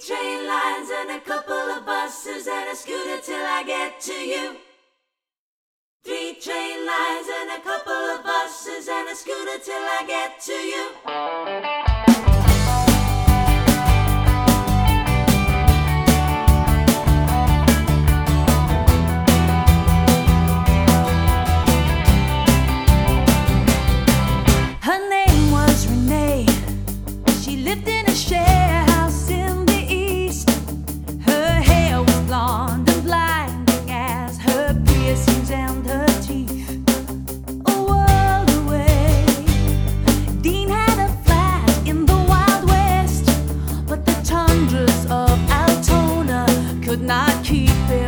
[0.00, 4.56] train lines and a couple of buses and a scooter till I get to you.
[6.04, 10.52] Three train lines and a couple of buses and a scooter till I get to
[10.52, 11.85] you.
[46.86, 48.05] could not keep it.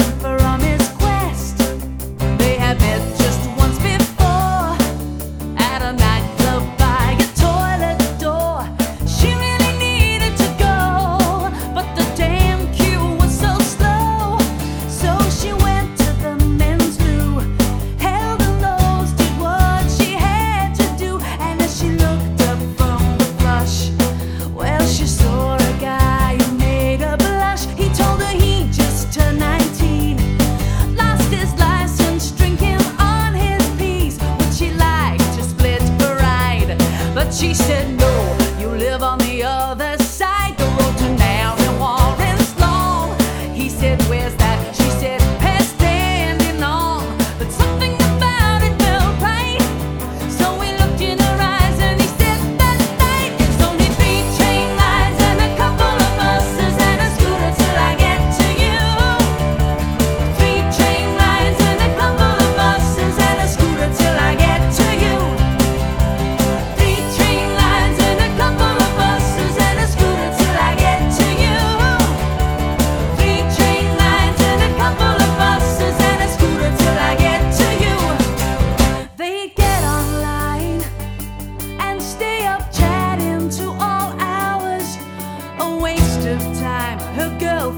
[37.39, 38.08] she said no.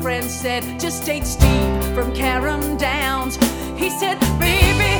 [0.02, 3.36] friend said, just take Steve from Carrum Downs.
[3.78, 4.99] He said, baby.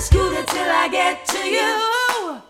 [0.00, 2.40] a scooter till I get to you.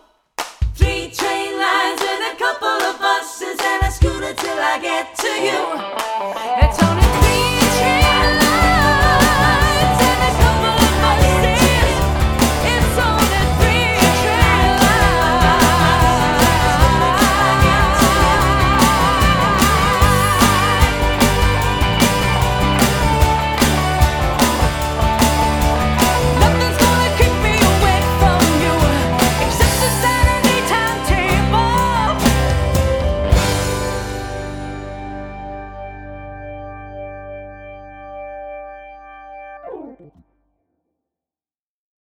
[0.76, 5.32] Three train lines and a couple of buses and a scooter till I get to
[5.48, 5.89] you.